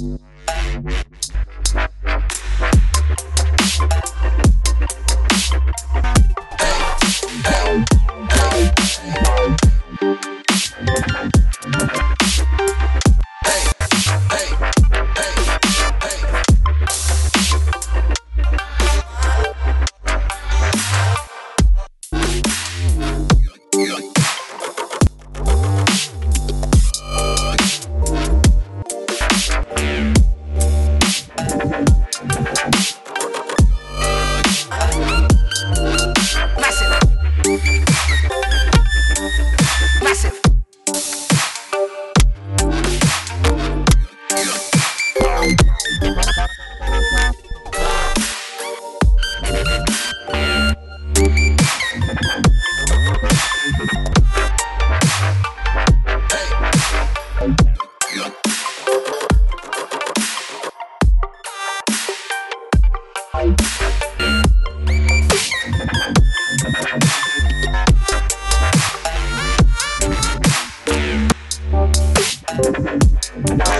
you 0.00 0.18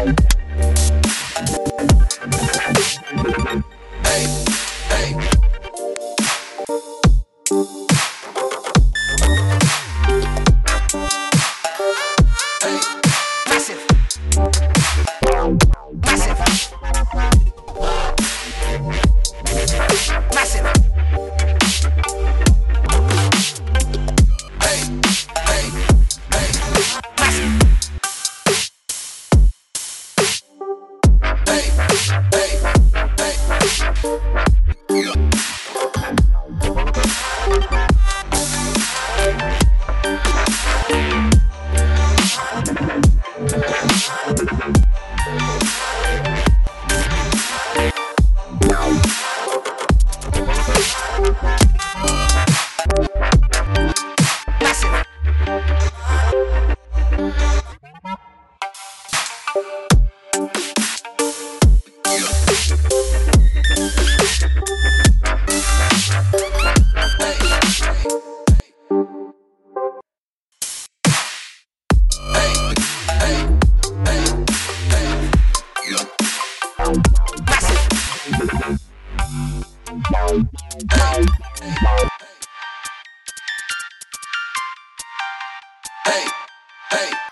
Bye. 0.00 0.39
Hey. 86.92 87.29